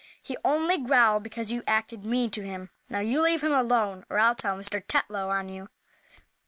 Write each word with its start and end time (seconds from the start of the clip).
"He 0.19 0.35
only 0.43 0.79
growled 0.79 1.21
because 1.21 1.51
you 1.51 1.61
acted 1.67 2.03
mean 2.03 2.31
to 2.31 2.41
him. 2.41 2.71
Now 2.89 3.01
you 3.01 3.21
leave 3.21 3.43
him 3.43 3.53
alone, 3.53 4.03
or 4.09 4.17
I'll 4.17 4.33
tell 4.33 4.57
Mr. 4.57 4.83
Tetlow 4.83 5.29
on 5.29 5.47
you." 5.47 5.69